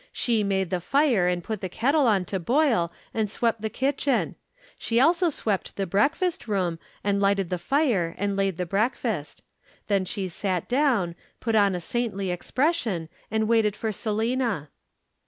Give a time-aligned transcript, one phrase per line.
[0.11, 4.33] She made the fire and put the kettle on to boil and swept the kitchen.
[4.79, 9.43] She also swept the breakfast room and lighted the fire and laid the breakfast.
[9.85, 14.69] Then she sat down, put on a saintly expression and waited for Selina.